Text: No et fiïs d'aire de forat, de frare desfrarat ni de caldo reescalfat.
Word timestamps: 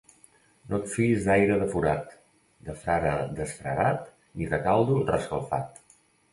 No 0.69 0.77
et 0.77 0.87
fiïs 0.93 1.27
d'aire 1.27 1.57
de 1.63 1.67
forat, 1.73 2.15
de 2.71 2.75
frare 2.87 3.13
desfrarat 3.43 4.11
ni 4.39 4.51
de 4.55 4.63
caldo 4.67 5.01
reescalfat. 5.15 5.83